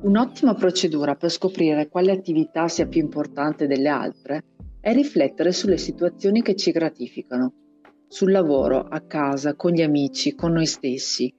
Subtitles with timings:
[0.00, 4.44] Un'ottima procedura per scoprire quale attività sia più importante delle altre
[4.80, 7.52] è riflettere sulle situazioni che ci gratificano,
[8.06, 11.34] sul lavoro, a casa, con gli amici, con noi stessi.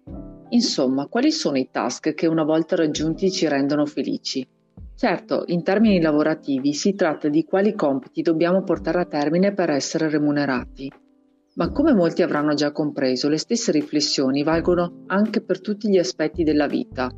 [0.50, 4.46] Insomma, quali sono i task che una volta raggiunti ci rendono felici?
[4.94, 10.10] Certo, in termini lavorativi si tratta di quali compiti dobbiamo portare a termine per essere
[10.10, 10.92] remunerati.
[11.56, 16.44] Ma come molti avranno già compreso, le stesse riflessioni valgono anche per tutti gli aspetti
[16.44, 17.10] della vita,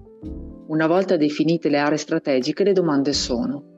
[0.71, 3.71] una volta definite le aree strategiche, le domande sono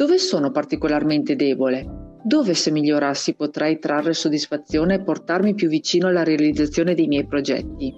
[0.00, 2.16] dove sono particolarmente debole?
[2.24, 7.92] Dove se migliorassi potrei trarre soddisfazione e portarmi più vicino alla realizzazione dei miei progetti?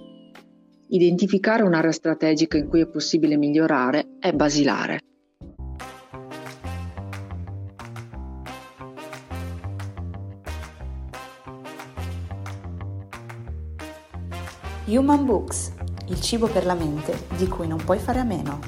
[0.89, 4.99] Identificare un'area strategica in cui è possibile migliorare è basilare.
[14.87, 18.59] Human Books il cibo per la mente di cui non puoi fare a meno.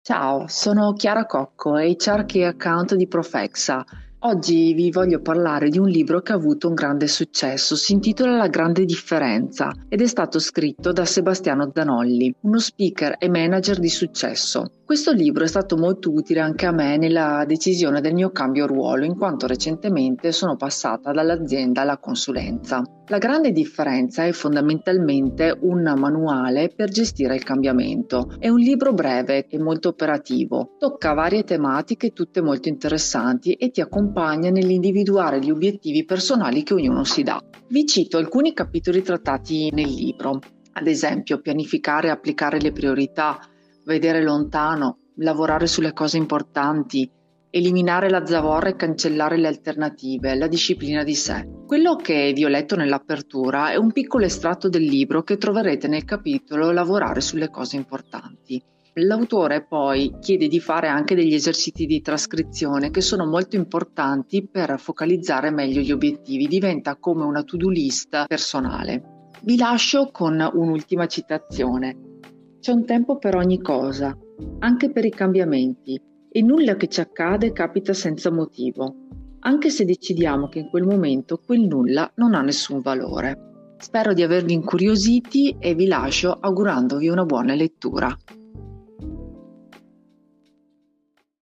[0.00, 3.84] Ciao, sono Chiara Cocco, HR Key Account di Profexa.
[4.26, 8.38] Oggi vi voglio parlare di un libro che ha avuto un grande successo, si intitola
[8.38, 13.90] La grande differenza ed è stato scritto da Sebastiano Zanolli, uno speaker e manager di
[13.90, 14.78] successo.
[14.86, 19.04] Questo libro è stato molto utile anche a me nella decisione del mio cambio ruolo,
[19.04, 22.82] in quanto recentemente sono passata dall'azienda alla consulenza.
[23.08, 28.34] La grande differenza è fondamentalmente un manuale per gestire il cambiamento.
[28.38, 33.82] È un libro breve e molto operativo, tocca varie tematiche tutte molto interessanti e ti
[33.82, 34.13] accompagna
[34.50, 37.42] nell'individuare gli obiettivi personali che ognuno si dà.
[37.68, 40.38] Vi cito alcuni capitoli trattati nel libro,
[40.72, 43.38] ad esempio pianificare e applicare le priorità,
[43.84, 47.10] vedere lontano, lavorare sulle cose importanti,
[47.50, 51.48] eliminare la zavorra e cancellare le alternative, la disciplina di sé.
[51.66, 56.04] Quello che vi ho letto nell'apertura è un piccolo estratto del libro che troverete nel
[56.04, 58.62] capitolo Lavorare sulle cose importanti.
[58.96, 64.78] L'autore poi chiede di fare anche degli esercizi di trascrizione che sono molto importanti per
[64.78, 69.30] focalizzare meglio gli obiettivi, diventa come una to-do list personale.
[69.42, 72.20] Vi lascio con un'ultima citazione.
[72.60, 74.16] C'è un tempo per ogni cosa,
[74.60, 78.94] anche per i cambiamenti, e nulla che ci accade capita senza motivo,
[79.40, 83.74] anche se decidiamo che in quel momento quel nulla non ha nessun valore.
[83.76, 88.16] Spero di avervi incuriositi e vi lascio augurandovi una buona lettura.